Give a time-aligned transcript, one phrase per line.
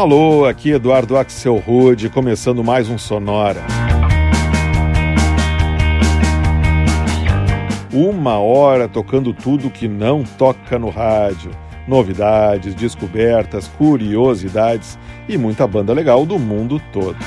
[0.00, 3.60] Alô, aqui Eduardo Axel Rude, começando mais um Sonora.
[7.92, 11.50] Uma hora tocando tudo que não toca no rádio.
[11.86, 17.18] Novidades, descobertas, curiosidades e muita banda legal do mundo todo.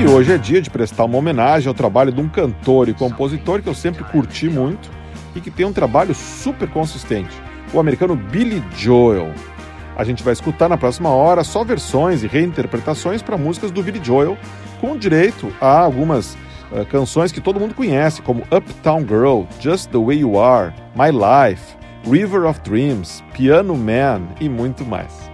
[0.00, 3.60] E hoje é dia de prestar uma homenagem ao trabalho de um cantor e compositor
[3.60, 4.90] que eu sempre curti muito
[5.36, 9.32] e que tem um trabalho super consistente o americano Billy Joel.
[9.96, 14.00] A gente vai escutar na próxima hora só versões e reinterpretações para músicas do Billy
[14.02, 14.36] Joel,
[14.80, 16.34] com direito a algumas
[16.72, 21.10] uh, canções que todo mundo conhece, como Uptown Girl, Just the Way You Are, My
[21.10, 21.76] Life,
[22.10, 25.30] River of Dreams, Piano Man e muito mais.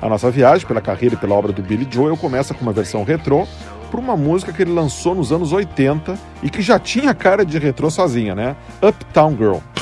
[0.00, 3.02] A nossa viagem pela carreira e pela obra do Billy Joel começa com uma versão
[3.02, 3.46] retrô
[3.90, 7.58] para uma música que ele lançou nos anos 80 e que já tinha cara de
[7.58, 8.56] retrô sozinha, né?
[8.82, 9.75] Uptown Girl.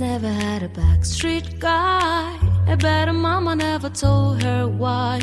[0.00, 2.34] Never had a backstreet guy.
[2.66, 5.20] I bet her mama never told her why.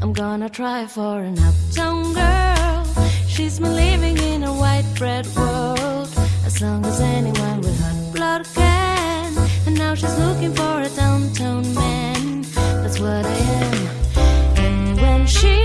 [0.00, 2.84] I'm gonna try for an uptown girl.
[3.28, 6.08] She's been living in a white bread world.
[6.46, 9.36] As long as anyone with hot blood can.
[9.66, 12.42] And now she's looking for a downtown man.
[12.54, 13.88] That's what I am.
[14.56, 15.55] And when she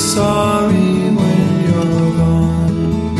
[0.00, 3.18] sorry when you're gone.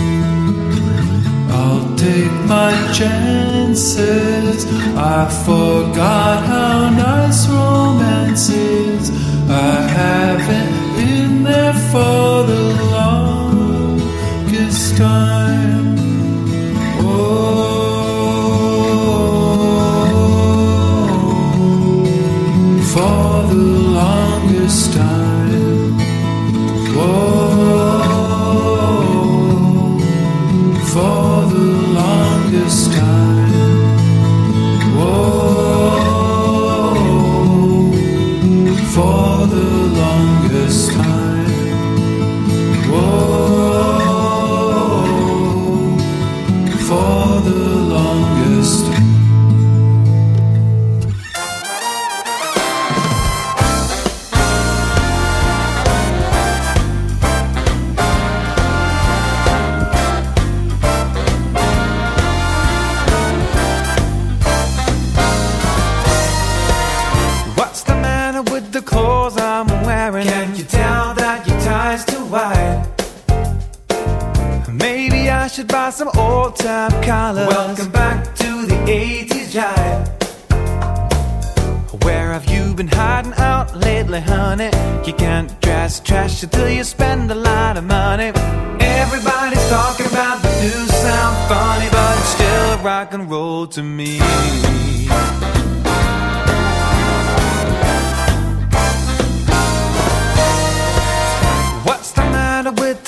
[1.50, 4.66] I'll take my chances.
[4.96, 9.10] I forgot how nice romance is.
[9.48, 12.62] I haven't been there for the
[12.96, 15.29] longest time.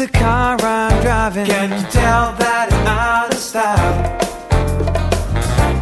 [0.07, 1.47] the car I'm driving.
[1.47, 3.95] Can you tell that it's out of style?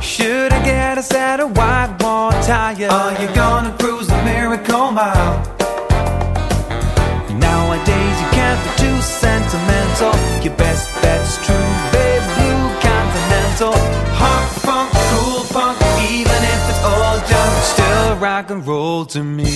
[0.03, 2.93] Should I get a set of white wall tires?
[2.93, 5.41] Are you gonna cruise the miracle mile?
[7.49, 10.13] Nowadays you can't be too sentimental.
[10.45, 12.25] Your best bet's true, babe.
[12.37, 13.75] Blue continental,
[14.21, 15.79] hot funk, cool funk.
[16.13, 19.49] Even if it's all junk, still rock and roll to me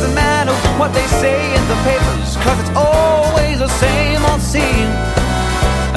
[0.00, 4.88] doesn't matter what they say in the papers, cause it's always the same old scene.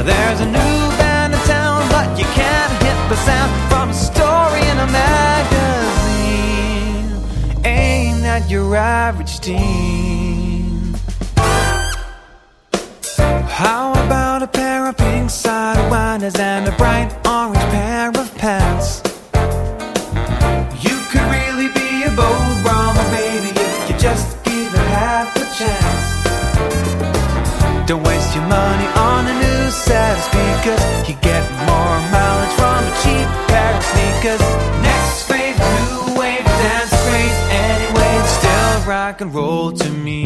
[0.04, 4.60] There's a new band in town, but you can't hit the sound from a story
[4.72, 5.24] in a magazine.
[7.64, 10.96] Ain't that your average teen?
[13.48, 15.78] How about a pair of pink side
[16.36, 19.13] and a bright orange pair of pants?
[29.74, 30.82] set of speakers.
[31.10, 34.44] You get more mileage from a cheap pair of sneakers.
[34.82, 37.40] Next wave, new wave, dance craze.
[37.50, 40.26] Anyway, it's still rock and roll to me.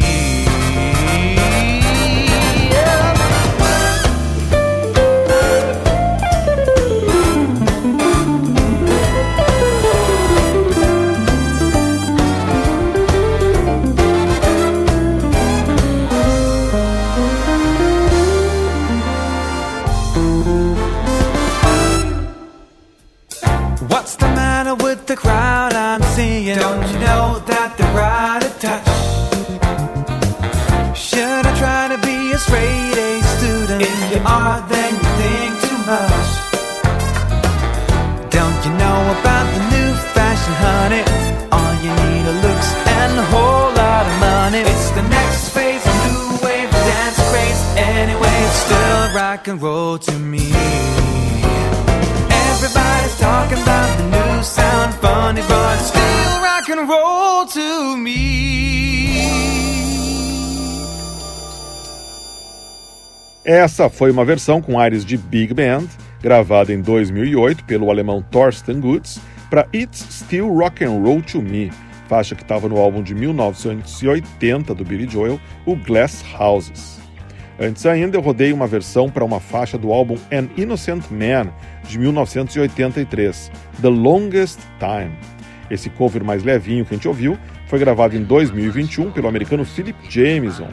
[25.08, 26.58] the crowd I'm seeing.
[26.58, 28.84] Don't you know that they're out of touch?
[30.94, 33.80] Should I try to be a straight A student?
[33.80, 36.28] If you are, then you think too much.
[38.28, 41.04] Don't you know about the new fashion, honey?
[41.56, 42.68] All you need are looks
[43.00, 44.60] and a whole lot of money.
[44.60, 47.62] It's the next phase, a new wave dance craze.
[47.96, 50.52] Anyway, it's still rock and roll to me.
[52.60, 59.28] Everybody's talking about the new sound, funny, but still rock and roll to me.
[63.44, 65.86] Essa foi uma versão com ares de big band,
[66.20, 71.70] gravada em 2008 pelo alemão Thorsten Gutz para It's Still Rock and Roll to Me,
[72.08, 76.97] faixa que estava no álbum de 1980 do Billy Joel, o Glass Houses.
[77.60, 81.52] Antes ainda, eu rodei uma versão para uma faixa do álbum An Innocent Man,
[81.88, 83.50] de 1983,
[83.82, 85.12] The Longest Time.
[85.68, 87.36] Esse cover mais levinho que a gente ouviu
[87.66, 90.68] foi gravado em 2021 pelo americano Philip Jameson,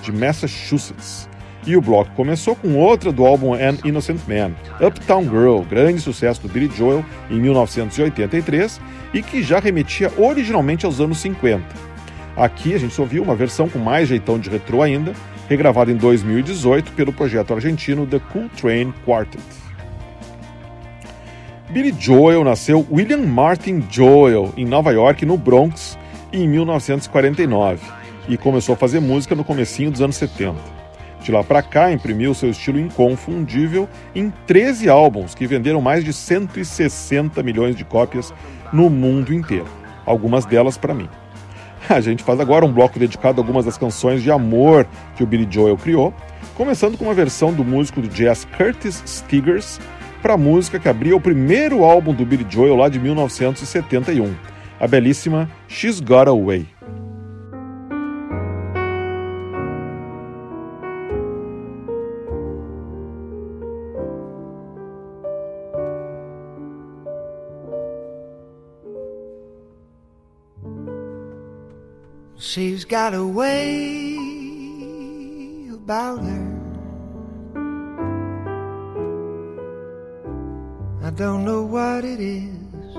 [0.00, 1.28] de Massachusetts.
[1.66, 6.40] E o bloco começou com outra do álbum An Innocent Man, Uptown Girl, grande sucesso
[6.40, 8.80] do Billy Joel em 1983
[9.12, 11.64] e que já remetia originalmente aos anos 50.
[12.36, 15.12] Aqui a gente ouviu uma versão com mais jeitão de retrô ainda,
[15.48, 19.42] regravada em 2018 pelo projeto argentino The Cool Train Quartet.
[21.70, 25.98] Billy Joel nasceu William Martin Joel em Nova York, no Bronx,
[26.32, 27.80] em 1949
[28.28, 30.54] e começou a fazer música no comecinho dos anos 70.
[31.22, 36.12] De lá para cá, imprimiu seu estilo inconfundível em 13 álbuns que venderam mais de
[36.12, 38.32] 160 milhões de cópias
[38.72, 39.66] no mundo inteiro,
[40.06, 41.08] algumas delas para mim.
[41.90, 45.26] A gente faz agora um bloco dedicado a algumas das canções de amor que o
[45.26, 46.12] Billy Joel criou,
[46.54, 49.80] começando com uma versão do músico de jazz Curtis Stigers
[50.20, 54.34] para a música que abria o primeiro álbum do Billy Joel lá de 1971,
[54.78, 56.77] a belíssima She's Got Away.
[72.48, 74.16] She's got a way
[75.74, 76.48] about her.
[81.02, 82.94] I don't know what it is,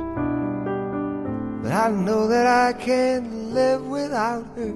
[1.63, 4.75] but I know that I can't live without her.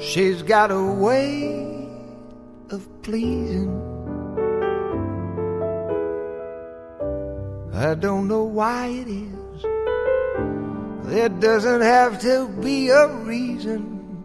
[0.00, 1.88] She's got a way
[2.70, 3.70] of pleasing.
[7.72, 9.35] I don't know why it is.
[11.06, 14.24] There doesn't have to be a reason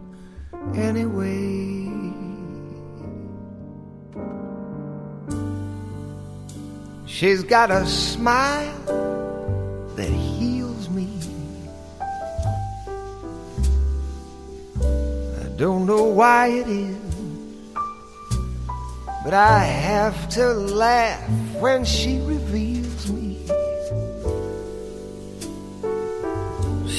[0.74, 1.88] anyway.
[7.06, 11.08] She's got a smile that heals me.
[14.80, 16.96] I don't know why it is,
[19.22, 22.71] but I have to laugh when she reveals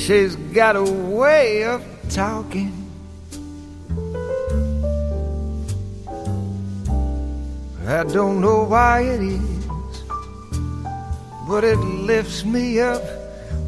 [0.03, 2.73] She's got a way of talking.
[7.87, 9.63] I don't know why it is,
[11.47, 13.01] but it lifts me up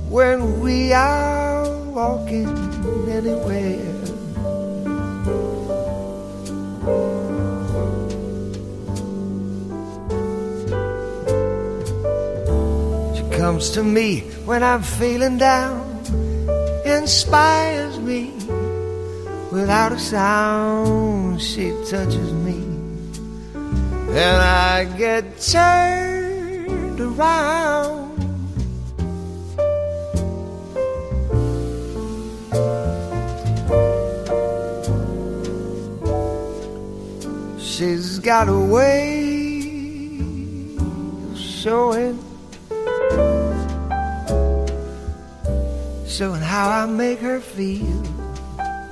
[0.10, 2.50] when we are walking
[3.08, 3.80] anywhere.
[13.15, 15.85] She comes to me when I'm feeling down
[16.86, 18.32] inspires me.
[19.51, 22.63] Without a sound, she touches me.
[23.54, 28.06] And I get turned around.
[37.60, 39.58] She's got a way
[40.77, 42.25] of showing
[46.15, 48.01] showing how I make her feel.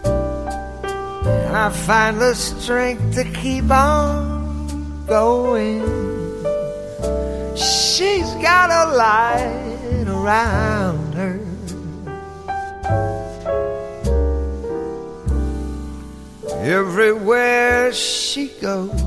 [0.04, 5.80] And I find the strength to keep on going.
[7.56, 11.40] She's got a light around her.
[16.60, 19.02] Everywhere she goes,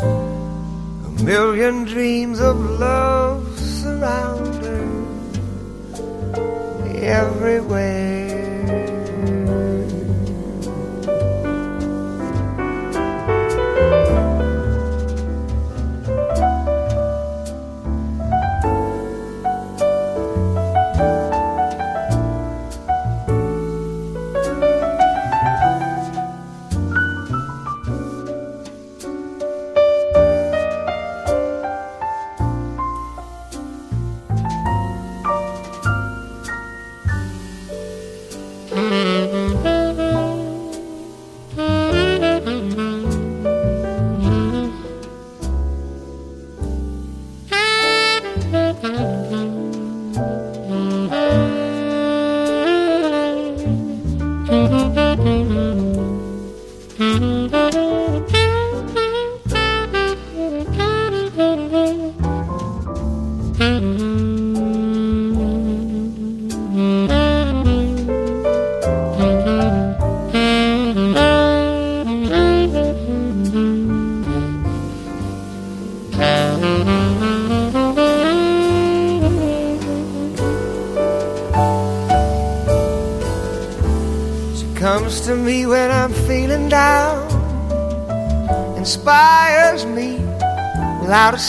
[0.00, 4.51] a million dreams of love surround
[7.12, 7.42] everywhere.
[7.72, 8.21] without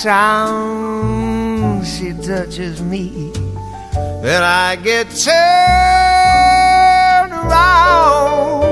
[0.03, 3.31] sound she touches me.
[4.21, 5.31] Then I get turned
[7.31, 8.63] around.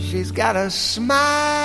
[0.00, 1.63] She's got a smile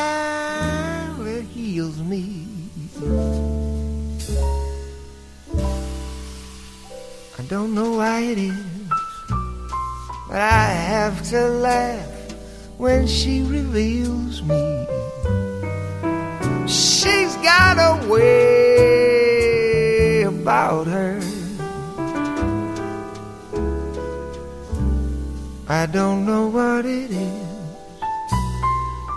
[26.19, 27.47] don't know what it is,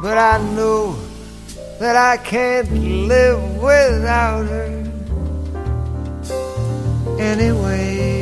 [0.03, 0.97] but I know
[1.81, 2.71] that I can't
[3.09, 4.93] live without her.
[7.19, 8.22] Anyway.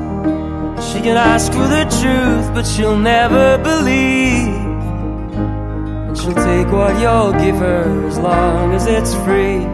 [0.91, 4.53] She can ask for the truth, but she'll never believe.
[6.07, 9.65] And she'll take what you'll give her as long as it's free.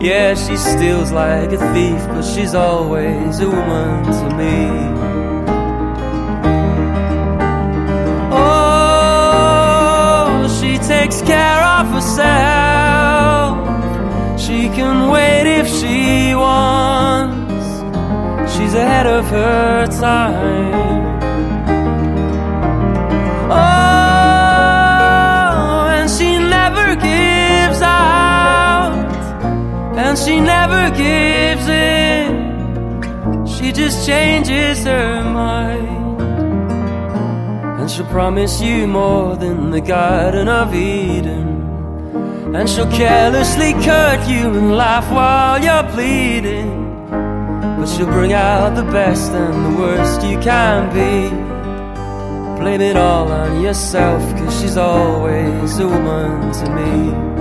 [0.00, 4.70] Yeah, she steals like a thief, but she's always a woman to me.
[8.32, 9.52] Oh,
[10.60, 13.58] she takes care of herself.
[14.40, 16.91] She can wait if she wants
[18.72, 20.72] she's ahead of her time.
[23.50, 23.58] Oh,
[25.98, 28.94] and she never gives out,
[29.96, 33.46] and she never gives in.
[33.46, 36.22] She just changes her mind,
[37.78, 41.60] and she'll promise you more than the Garden of Eden.
[42.54, 46.91] And she'll carelessly cut you and laugh while you're bleeding.
[47.82, 51.28] But she'll bring out the best and the worst you can be.
[52.62, 57.31] Blame it all on yourself, cause she's always a woman to me.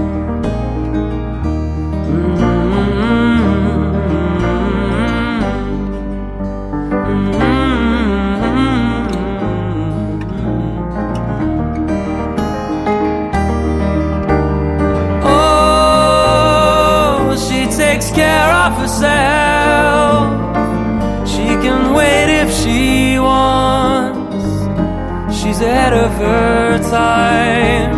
[25.62, 27.92] Ahead of her time.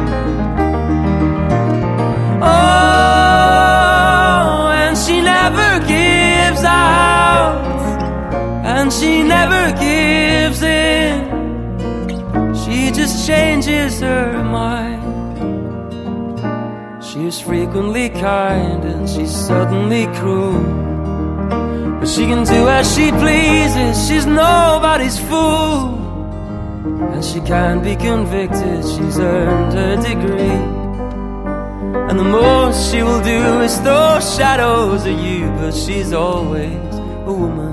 [2.42, 3.64] Oh,
[4.76, 7.64] and she never gives out,
[8.66, 11.32] and she never gives in.
[12.64, 15.02] She just changes her mind.
[17.04, 20.64] She's frequently kind and she's suddenly cruel.
[22.00, 25.93] But she can do as she pleases, she's nobody's fool.
[26.84, 30.60] And she can be convicted, she's earned her degree.
[32.10, 37.32] And the most she will do is throw shadows at you, but she's always a
[37.32, 37.73] woman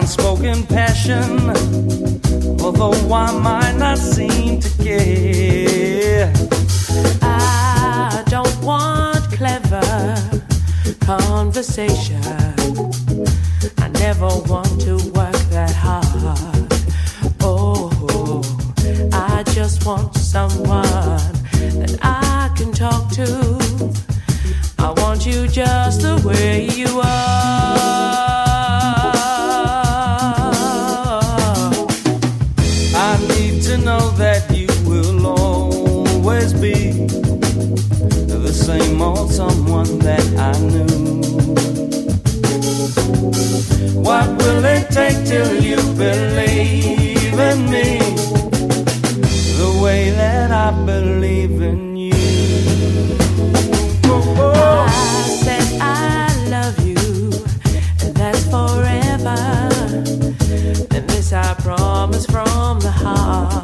[0.00, 1.50] unspoken passion,
[2.60, 6.32] although I might not seem to care.
[7.20, 10.16] I don't want clever
[11.00, 12.22] conversation.
[13.78, 16.72] I never want to work that hard.
[17.42, 18.42] Oh,
[19.12, 20.82] I just want someone
[21.80, 23.26] that I can talk to.
[24.78, 28.39] I want you just the way you are.
[38.70, 40.86] same old someone that I knew.
[44.08, 47.88] What will it take till you believe in me
[49.60, 52.14] the way that I believe in you?
[54.04, 54.92] I
[55.44, 57.04] said I love you,
[58.04, 59.40] and that's forever.
[60.94, 63.59] And this I promise from the heart.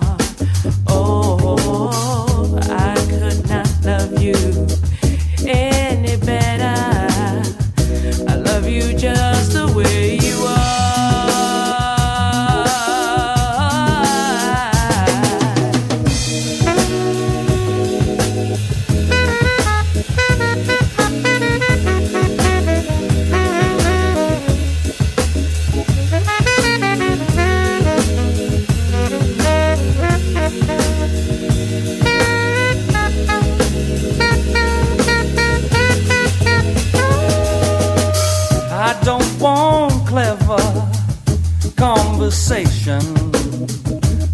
[42.16, 43.02] conversation.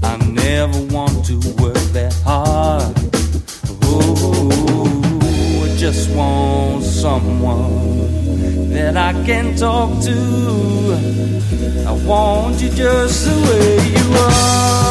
[0.05, 2.95] I never want to work that hard.
[3.83, 10.17] Oh, I just want someone that I can talk to.
[11.89, 14.82] I want you just the way you are.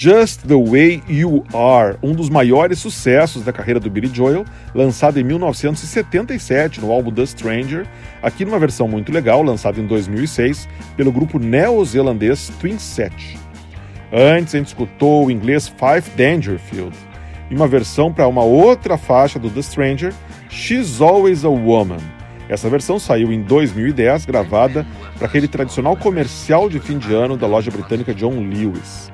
[0.00, 5.18] Just the Way You Are, um dos maiores sucessos da carreira do Billy Joel, lançado
[5.18, 7.84] em 1977 no álbum The Stranger,
[8.22, 13.36] aqui numa versão muito legal, lançada em 2006 pelo grupo neozelandês Twin Set.
[14.12, 16.96] Antes, a gente escutou o inglês Five Dangerfield,
[17.50, 20.14] e uma versão para uma outra faixa do The Stranger,
[20.48, 22.17] She's Always a Woman.
[22.48, 27.46] Essa versão saiu em 2010, gravada para aquele tradicional comercial de fim de ano da
[27.46, 29.12] loja britânica John Lewis.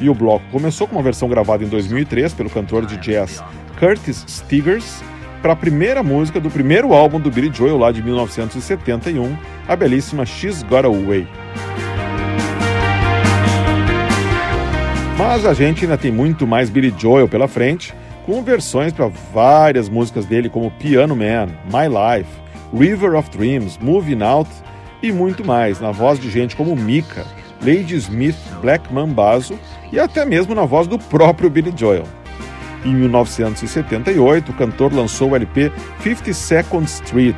[0.00, 3.42] E o bloco começou com uma versão gravada em 2003 pelo cantor de jazz
[3.78, 5.00] Curtis Stigers
[5.40, 9.36] para a primeira música do primeiro álbum do Billy Joel lá de 1971,
[9.68, 11.26] a belíssima She's Got Away.
[15.16, 17.94] Mas a gente ainda tem muito mais Billy Joel pela frente,
[18.26, 22.41] com versões para várias músicas dele como Piano Man, My Life,
[22.72, 24.50] River of Dreams, Moving Out
[25.02, 27.24] e muito mais, na voz de gente como Mika,
[27.60, 29.58] Lady Smith, Black Mambazo
[29.92, 32.04] e até mesmo na voz do próprio Billy Joel.
[32.84, 35.70] Em 1978, o cantor lançou o LP
[36.02, 37.36] 52nd Street,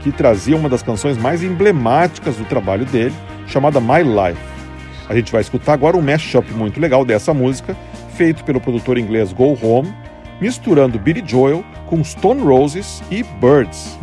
[0.00, 3.14] que trazia uma das canções mais emblemáticas do trabalho dele,
[3.46, 4.40] chamada My Life.
[5.08, 7.76] A gente vai escutar agora um mashup muito legal dessa música,
[8.14, 9.92] feito pelo produtor inglês Go Home,
[10.40, 13.98] misturando Billy Joel com Stone Roses e Birds.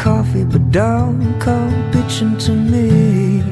[0.00, 3.42] Coffee, but don't come bitching to me.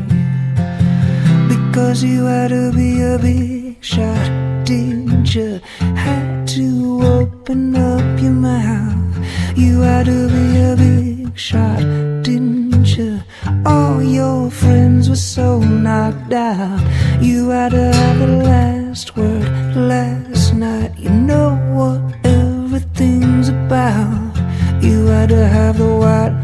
[1.52, 4.30] Because you had to be a big shot,
[4.64, 5.60] didn't you?
[6.06, 9.14] Had to open up your mouth.
[9.56, 11.80] You had to be a big shot,
[12.22, 13.20] didn't you?
[13.66, 16.80] All your friends were so knocked out.
[17.20, 20.92] You had to have the last word last night.
[20.96, 24.34] You know what everything's about.
[24.80, 26.37] You had to have the white.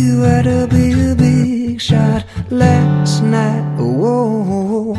[0.00, 3.76] You had to be a big shot last night.
[3.76, 4.96] Whoa.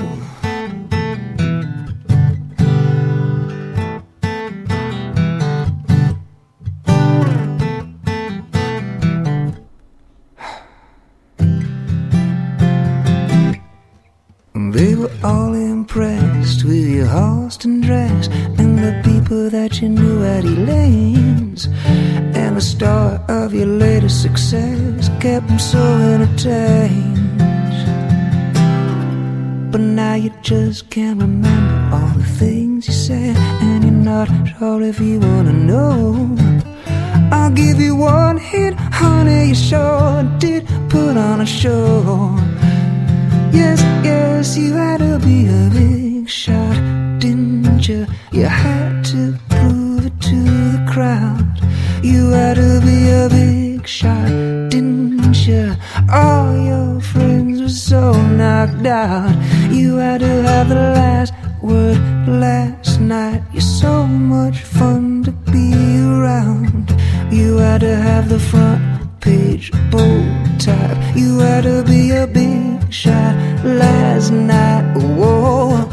[14.72, 18.28] They were all impressed with your Halston dress
[18.60, 21.68] and the people that you knew at Elaine's.
[22.38, 25.84] And the star of your latest success kept them so
[26.14, 27.38] entertained.
[29.72, 34.82] But now you just can't remember all the things you said, and you're not sure
[34.84, 36.34] if you wanna know.
[37.32, 42.34] I'll give you one hit, honey, you sure did put on a show.
[43.52, 46.76] Yes, yes, you had to be a big shot,
[47.20, 48.08] didn't you?
[48.32, 50.38] You had to prove it to
[50.74, 51.31] the crowd.
[52.04, 54.28] You had to be a big shot,
[54.70, 55.76] didn't you?
[56.12, 59.36] All your friends were so knocked out.
[59.72, 63.44] You had to have the last word last night.
[63.54, 66.90] You're so much fun to be around.
[67.32, 68.82] You had to have the front
[69.22, 70.98] page bold type.
[71.16, 74.96] You had to be a big shot last night.
[74.96, 75.91] Whoa.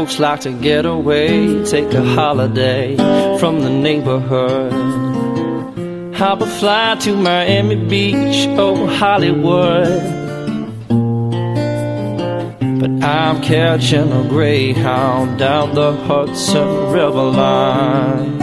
[0.00, 2.96] Folks like to get away, take a holiday
[3.38, 4.72] from the neighborhood.
[6.14, 10.00] Hop a fly to Miami Beach, oh Hollywood.
[12.80, 18.38] But I'm catching a greyhound down the Hudson River line.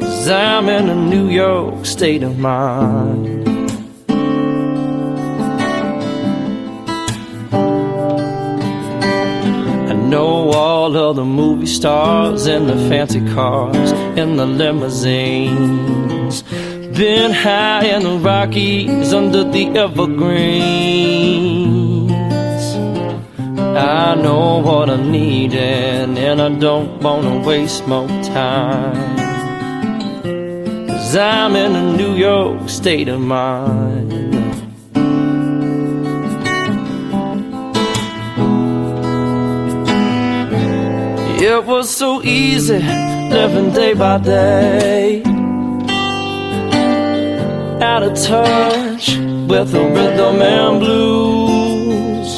[0.00, 3.29] Cause I'm in a New York state of mind.
[10.90, 16.42] All of the movie stars and the fancy cars and the limousines.
[16.96, 20.50] Been high in the Rockies under the evergreens.
[23.76, 29.16] I know what I need and, and I don't wanna waste more time.
[30.88, 33.99] Cause I'm in a New York state of mind.
[41.42, 45.22] It was so easy living day by day.
[47.80, 49.16] Out of touch
[49.48, 52.30] with the rhythm and blues.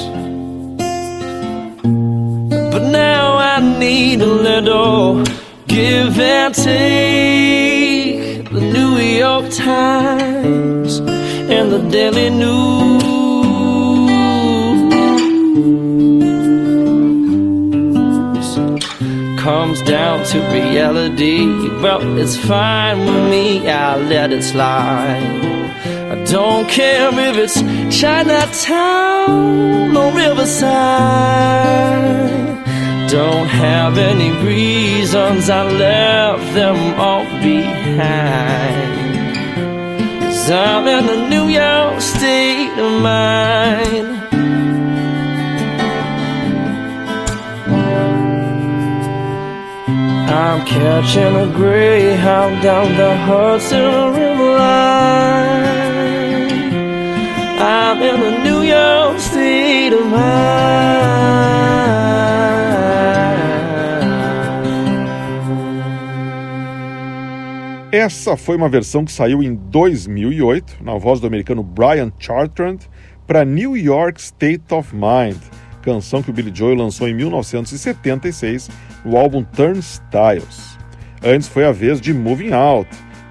[2.72, 5.24] But now I need a little
[5.66, 8.48] give and take.
[8.50, 11.00] The New York Times
[11.50, 13.01] and the Daily News.
[19.43, 21.45] Comes down to reality,
[21.82, 25.18] well, it's fine with me, I'll let it slide.
[26.12, 27.61] I don't care if it's
[28.01, 30.70] Chinatown or Riverside.
[33.11, 38.93] Don't have any reasons, I left them all behind.
[40.22, 44.12] Cause I'm in a New York state of mind.
[50.33, 55.72] I'm catching a greyhound down the Hudson River line.
[57.61, 60.72] I'm in a New York state of mind.
[67.93, 72.78] Essa foi uma versão que saiu em 2008, na voz do americano Brian Chartrand,
[73.26, 75.37] para New York State of Mind,
[75.83, 78.70] canção que o Billy Joel lançou em 1976
[79.05, 80.78] no álbum Turnstiles.
[81.22, 82.89] Antes foi a vez de Moving Out,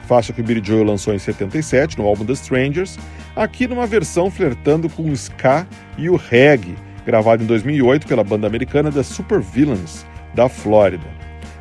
[0.08, 3.00] faixa que o Billy Joel lançou em 77 no álbum The Strangers,
[3.36, 5.66] aqui numa versão flertando com o ska
[5.98, 6.76] e o reggae,
[7.06, 11.08] gravado em 2008 pela banda americana The Super Villains, da Flórida.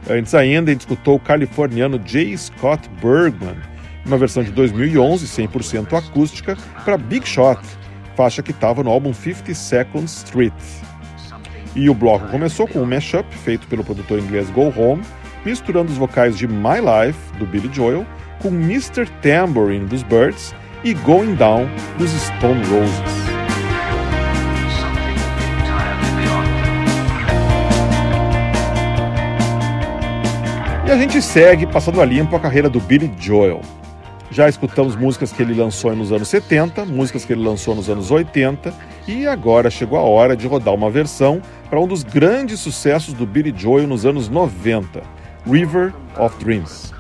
[0.09, 2.37] Antes ainda, gente escutou o californiano J.
[2.37, 3.57] Scott Bergman,
[4.05, 7.61] uma versão de 2011, 100% acústica, para Big Shot,
[8.21, 10.53] faixa que estava no álbum 52nd Street.
[11.75, 15.03] E o bloco começou com um mashup feito pelo produtor inglês Go Home,
[15.43, 18.05] misturando os vocais de My Life, do Billy Joel,
[18.43, 19.07] com Mr.
[19.23, 20.55] Tambourine, dos Birds,
[20.85, 21.67] e Going Down,
[21.97, 23.21] dos Stone Roses.
[30.87, 33.63] E a gente segue passando a limpo a carreira do Billy Joel.
[34.31, 38.13] Já escutamos músicas que ele lançou nos anos 70, músicas que ele lançou nos anos
[38.13, 38.73] 80
[39.09, 43.27] e agora chegou a hora de rodar uma versão para um dos grandes sucessos do
[43.27, 45.03] Billy Joel nos anos 90,
[45.45, 47.00] River of Dreams.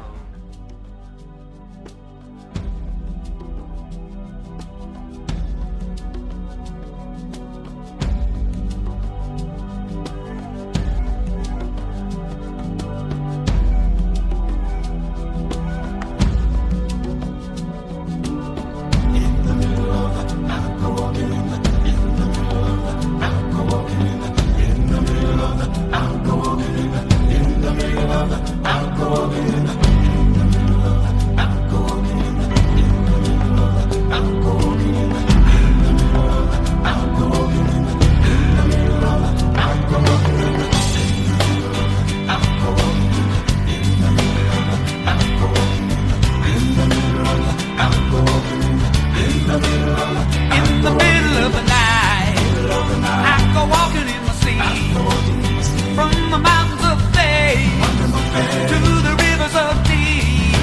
[58.70, 60.54] to the rivers of deep.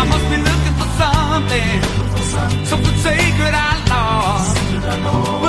[0.00, 1.70] I must be looking for something,
[2.64, 5.45] something sacred I lost.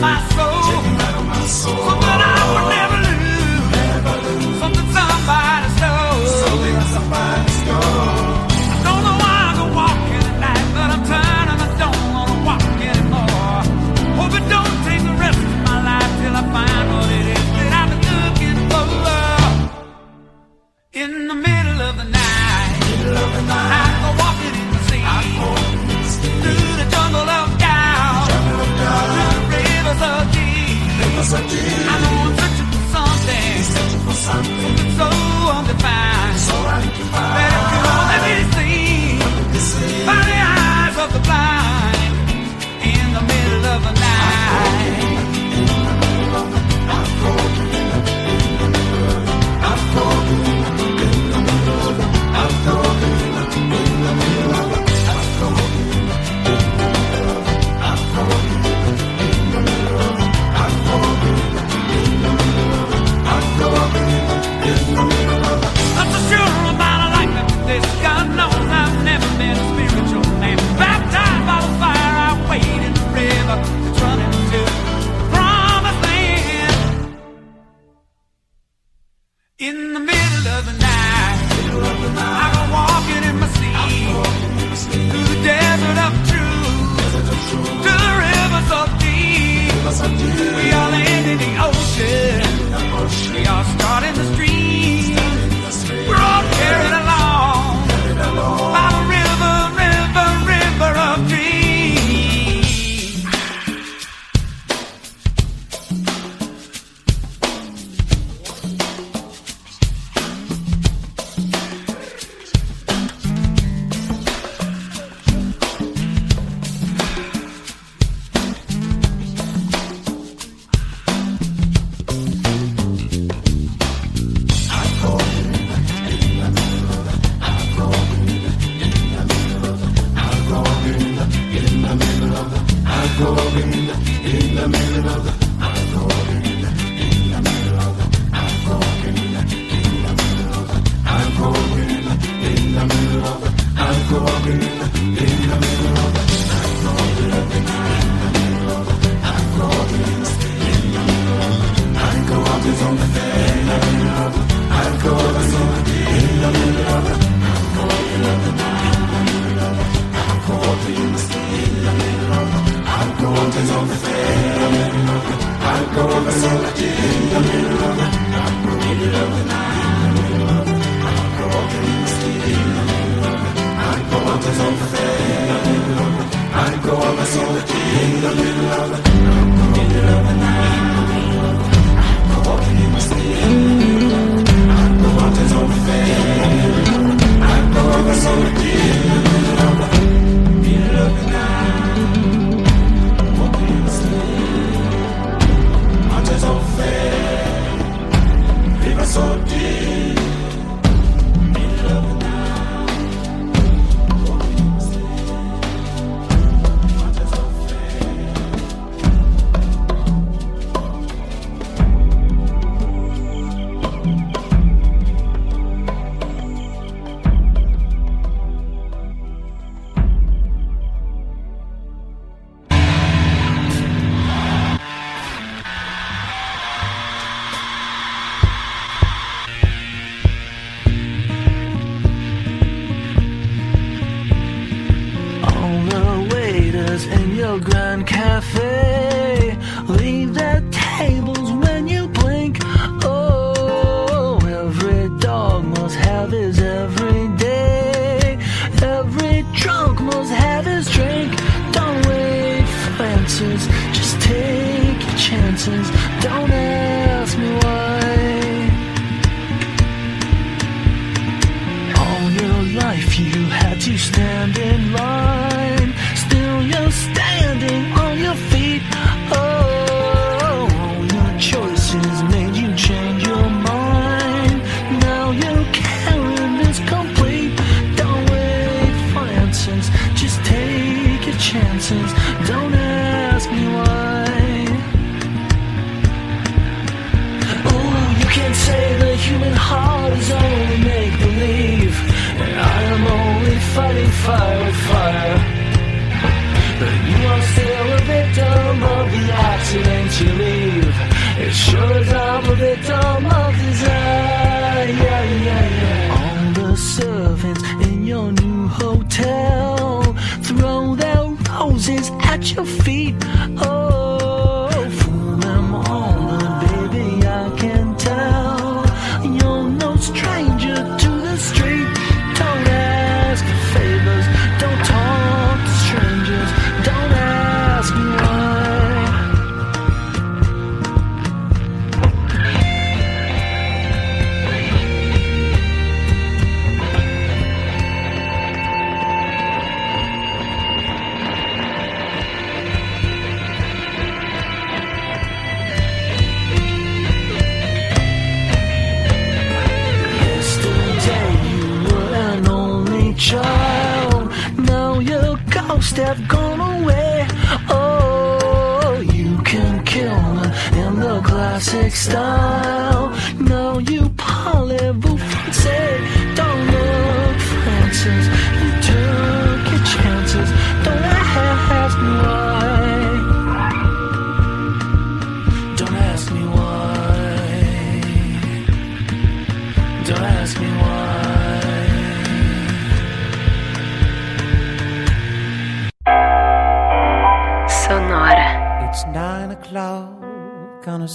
[0.00, 0.57] my soul.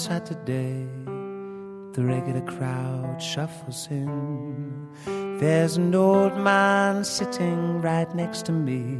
[0.03, 0.85] Saturday.
[1.93, 4.89] The regular crowd shuffles in.
[5.39, 8.99] There's an old man sitting right next to me,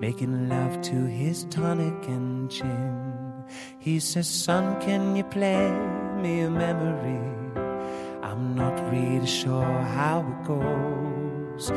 [0.00, 3.12] making love to his tonic and gin.
[3.78, 5.70] He says, Son, can you play
[6.22, 7.20] me a memory?
[8.22, 11.70] I'm not really sure how it goes.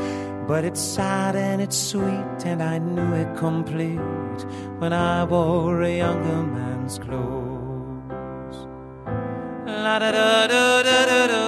[0.48, 4.40] But it's sad and it's sweet, and I knew it complete
[4.80, 7.55] when I wore a younger man's clothes.
[9.84, 11.46] La da da da da da da.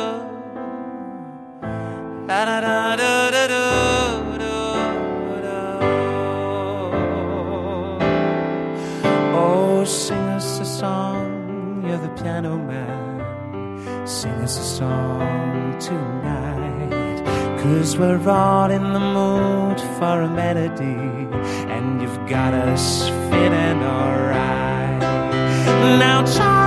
[2.28, 3.66] La da da da da da.
[9.34, 14.06] Oh, sing us a song, you're the piano man.
[14.06, 17.24] Sing us a song tonight.
[17.62, 21.00] Cause we're all in the mood for a melody,
[21.74, 25.02] and you've got us feeling alright.
[26.00, 26.67] Now, John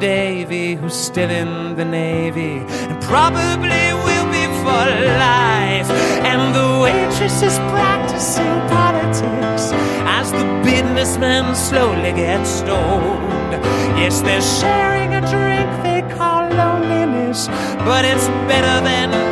[0.00, 4.84] Davy, who's still in the Navy, and probably will be for
[5.18, 5.90] life.
[6.30, 9.72] And the waitress is practicing politics
[10.06, 13.52] as the businessman slowly gets stoned.
[13.98, 17.48] Yes, they're sharing a drink they call loneliness,
[17.84, 19.27] but it's better than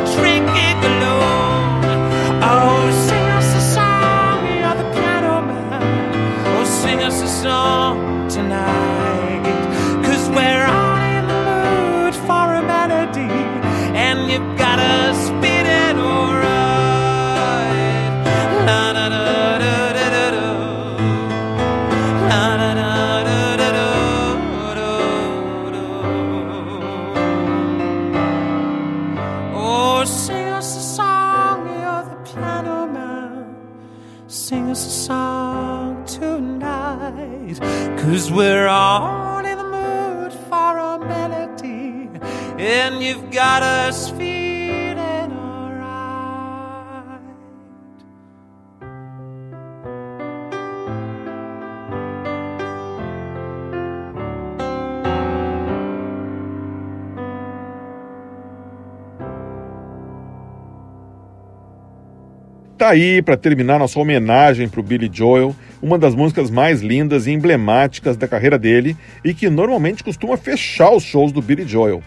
[62.87, 67.27] Tá aí para terminar nossa homenagem para o Billy Joel, uma das músicas mais lindas
[67.27, 72.01] e emblemáticas da carreira dele e que normalmente costuma fechar os shows do Billy Joel.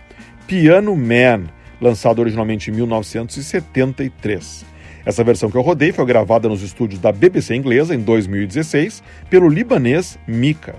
[0.47, 1.49] Piano Man,
[1.83, 4.65] lançado originalmente em 1973.
[5.05, 9.51] Essa versão que eu rodei foi gravada nos estúdios da BBC inglesa em 2016 pelo
[9.51, 10.77] libanês Mika.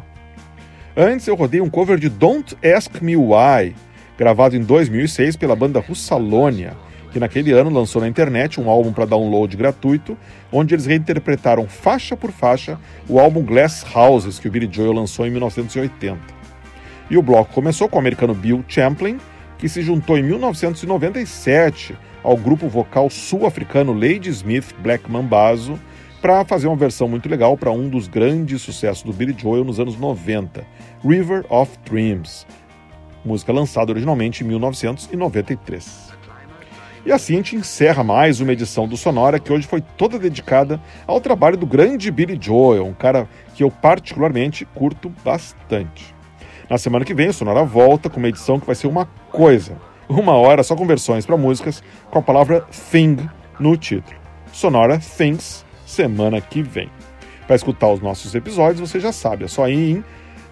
[0.97, 3.75] Antes eu rodei um cover de Don't Ask Me Why,
[4.17, 6.73] gravado em 2006 pela banda Russalônia,
[7.11, 10.17] que naquele ano lançou na internet um álbum para download gratuito,
[10.51, 15.27] onde eles reinterpretaram faixa por faixa o álbum Glass Houses, que o Billy Joel lançou
[15.27, 16.19] em 1980.
[17.09, 19.17] E o bloco começou com o americano Bill Champlin,
[19.57, 25.77] que se juntou em 1997 ao grupo vocal sul-africano Lady Smith Black Mambazo
[26.21, 29.79] para fazer uma versão muito legal para um dos grandes sucessos do Billy Joel nos
[29.79, 30.63] anos 90,
[31.03, 32.45] River of Dreams,
[33.25, 36.10] música lançada originalmente em 1993.
[37.03, 40.79] E assim a gente encerra mais uma edição do Sonora, que hoje foi toda dedicada
[41.07, 46.13] ao trabalho do grande Billy Joel, um cara que eu particularmente curto bastante.
[46.69, 49.75] Na semana que vem, o Sonora volta com uma edição que vai ser uma coisa.
[50.07, 51.81] uma hora só com versões para músicas
[52.11, 53.17] com a palavra thing
[53.59, 54.15] no título.
[54.53, 56.89] Sonora Things, semana que vem.
[57.47, 60.03] Para escutar os nossos episódios, você já sabe, é só ir em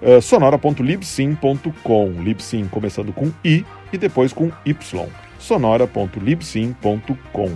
[0.01, 2.11] uh, sonora.libsim.com.
[2.23, 5.28] Libsim começando com I e depois com Y.
[5.39, 7.51] sonora.libsim.com.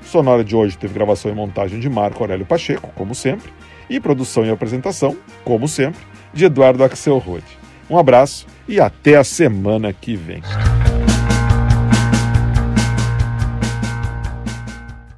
[0.00, 3.52] Sonora de hoje teve gravação e montagem de Marco Aurélio Pacheco, como sempre,
[3.88, 6.00] e produção e apresentação, como sempre,
[6.32, 7.58] de Eduardo Axel Rode.
[7.90, 10.40] Um abraço e até a semana que vem.